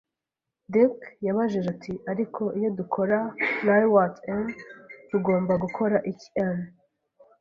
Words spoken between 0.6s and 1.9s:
Dick yabajije